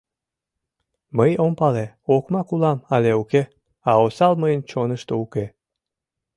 Мый 1.17 1.31
ом 1.45 1.53
пале, 1.59 1.85
окмак 2.15 2.47
улам 2.53 2.79
але 2.95 3.11
уке, 3.21 3.43
а 3.89 3.91
осал 4.05 4.33
мыйын 4.41 4.61
чонышто 4.69 5.13
уке. 5.23 5.45